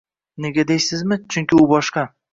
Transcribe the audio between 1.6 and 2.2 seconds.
u boshqa.